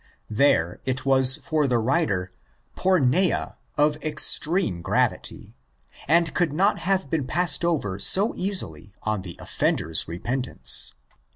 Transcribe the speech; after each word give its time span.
There 0.31 0.81
it 0.83 1.05
was 1.05 1.35
for 1.37 1.67
the 1.67 1.77
writer 1.77 2.31
πορνεία 2.75 3.57
of 3.77 3.97
extreme 4.03 4.81
gravity, 4.81 5.59
and 6.07 6.33
could 6.33 6.51
not 6.51 6.79
have 6.79 7.11
been 7.11 7.27
passed 7.27 7.63
over 7.63 7.99
so 7.99 8.33
easily 8.33 8.95
on 9.03 9.21
the 9.21 9.37
offender's 9.39 10.07
repentance. 10.07 10.93